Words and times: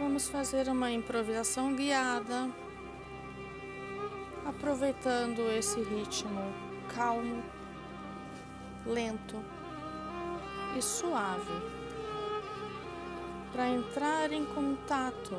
Vamos 0.00 0.30
fazer 0.30 0.66
uma 0.70 0.90
improvisação 0.90 1.76
guiada, 1.76 2.48
aproveitando 4.46 5.42
esse 5.50 5.78
ritmo 5.78 6.40
calmo, 6.96 7.42
lento 8.86 9.36
e 10.74 10.80
suave, 10.80 11.52
para 13.52 13.68
entrar 13.68 14.32
em 14.32 14.46
contato 14.46 15.36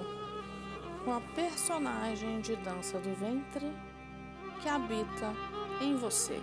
com 1.04 1.12
a 1.12 1.21
personagem 1.34 2.39
de 2.39 2.55
dança 2.57 3.00
do 3.00 3.16
ventre 3.16 3.66
que 4.62 4.70
habita 4.70 5.34
em 5.82 5.96
você. 5.96 6.39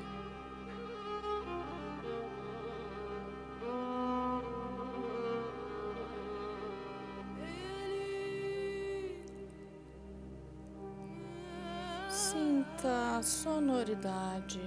Sinta 12.79 13.17
a 13.19 13.23
sonoridade 13.25 14.61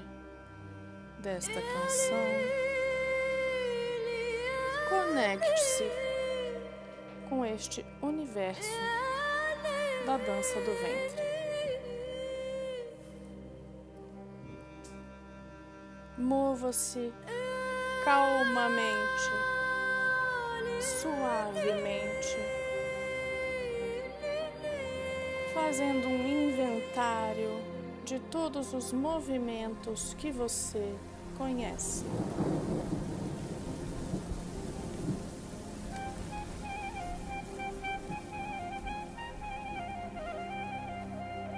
desta 1.19 1.53
canção. 1.53 2.17
Conecte-se 4.89 5.89
com 7.29 7.45
este 7.45 7.85
universo 8.01 8.77
da 10.05 10.17
dança 10.17 10.59
do 10.59 10.73
ventre. 10.73 11.23
Mova-se 16.17 17.13
calmamente, 18.03 19.31
suavemente, 20.81 22.35
fazendo 25.53 26.09
um 26.09 26.27
inventário 26.27 27.80
de 28.05 28.19
todos 28.19 28.73
os 28.73 28.91
movimentos 28.91 30.13
que 30.15 30.31
você 30.31 30.95
conhece. 31.37 32.05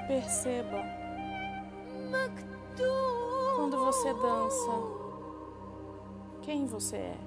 Perceba 0.08 0.83
quando 3.55 3.77
você 3.86 4.14
dança 4.14 4.71
quem 6.41 6.66
você 6.66 6.97
é. 6.97 7.17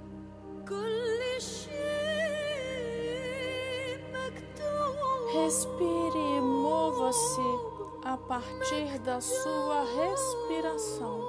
Respire 5.32 6.40
mova-se 6.40 7.75
a 8.06 8.16
partir 8.16 9.00
da 9.00 9.20
sua 9.20 9.82
respiração. 9.82 11.20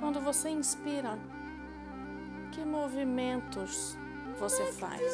Quando 0.00 0.20
você 0.20 0.48
inspira, 0.50 1.16
que 2.50 2.64
movimentos 2.64 3.96
você 4.40 4.66
faz? 4.72 5.12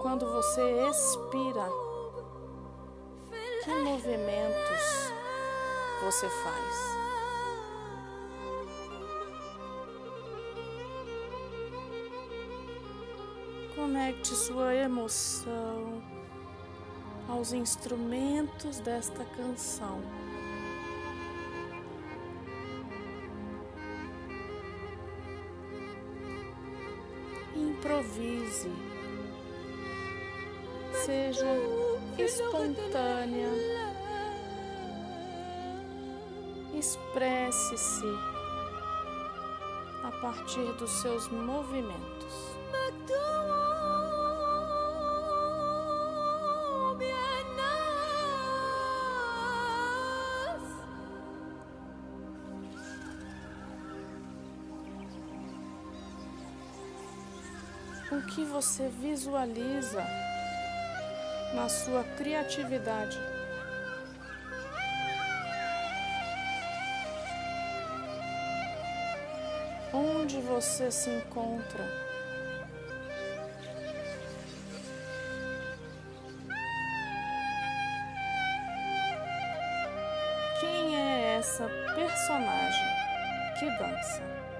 Quando 0.00 0.26
você 0.26 0.88
expira, 0.88 1.68
que 3.62 3.72
movimentos 3.72 5.12
você 6.02 6.28
faz? 6.28 7.11
Conecte 13.82 14.36
sua 14.36 14.72
emoção 14.76 16.00
aos 17.28 17.52
instrumentos 17.52 18.78
desta 18.78 19.24
canção. 19.36 20.00
Improvise, 27.56 28.70
seja 31.04 31.44
espontânea, 32.16 33.48
expresse-se 36.72 38.06
a 40.04 40.12
partir 40.20 40.72
dos 40.74 40.90
seus 41.02 41.26
movimentos. 41.26 42.61
O 58.12 58.20
que 58.26 58.44
você 58.44 58.90
visualiza 59.00 60.04
na 61.54 61.66
sua 61.66 62.04
criatividade? 62.18 63.18
Onde 69.94 70.42
você 70.42 70.90
se 70.90 71.08
encontra? 71.08 71.84
Quem 80.60 80.96
é 80.98 81.38
essa 81.38 81.66
personagem 81.94 82.88
que 83.58 83.70
dança? 83.78 84.51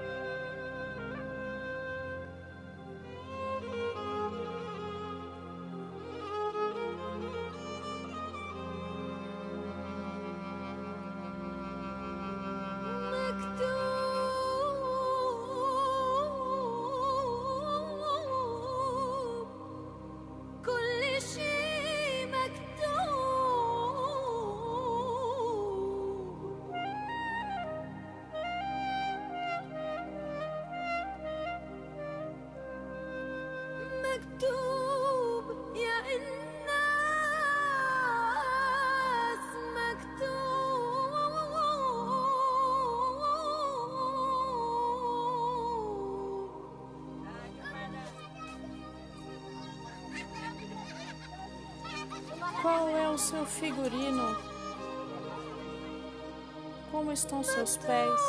Qual 52.63 52.89
é 52.91 53.09
o 53.09 53.19
seu 53.19 53.45
figurino? 53.45 54.37
Como 56.93 57.11
estão 57.11 57.43
seus 57.43 57.77
pés? 57.77 58.21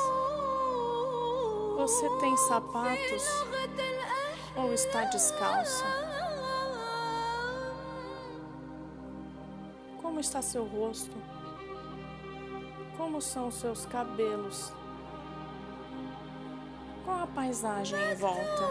Você 1.77 2.09
tem 2.19 2.35
sapatos 2.37 3.23
ou 4.55 4.73
está 4.73 5.03
descalça? 5.03 5.85
Como 10.01 10.19
está 10.19 10.41
seu 10.41 10.65
rosto? 10.65 11.15
Como 12.97 13.21
são 13.21 13.51
seus 13.51 13.85
cabelos? 13.85 14.73
Qual 17.05 17.21
a 17.21 17.27
paisagem 17.27 17.99
em 17.99 18.15
volta 18.15 18.67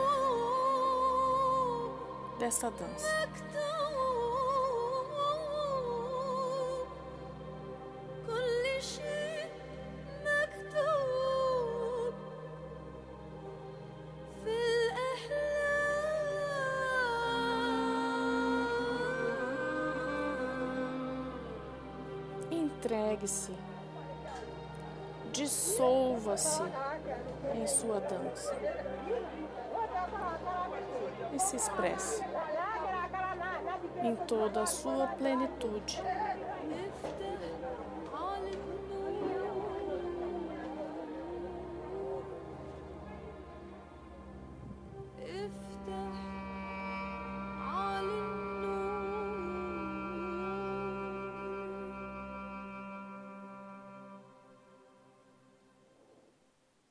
dessa 2.41 2.69
dança? 2.69 3.72
Entregue-se. 22.82 23.52
Dissolva-se 25.31 26.62
em 27.55 27.64
sua 27.64 28.00
dança. 28.00 28.52
E 31.32 31.38
se 31.38 31.55
expresse 31.55 32.20
em 34.02 34.17
toda 34.26 34.62
a 34.62 34.67
sua 34.67 35.06
plenitude. 35.06 36.02